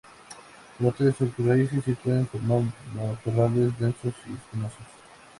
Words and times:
Brota 0.79 1.03
de 1.03 1.13
sus 1.13 1.29
raíces 1.37 1.87
y 1.87 1.91
puede 1.93 2.25
formar 2.25 2.63
matorrales 2.95 3.77
densos 3.77 4.15
y 4.27 4.33
espinosos. 4.33 4.81